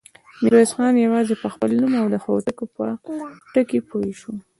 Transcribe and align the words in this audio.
ميرويس 0.41 0.71
خان 0.75 0.93
يواځې 1.05 1.35
په 1.41 1.47
خپل 1.53 1.69
نوم 1.81 1.93
او 2.01 2.05
د 2.13 2.15
هوتکو 2.23 2.63
په 2.75 2.83
ټکي 3.53 3.79
پوه 3.89 4.09
شو. 4.19 4.31